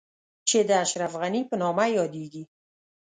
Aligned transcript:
چې 0.47 0.59
د 0.67 0.71
اشرف 0.83 1.13
غني 1.21 1.41
په 1.49 1.55
نامه 1.61 1.85
يادېږي. 1.97 2.43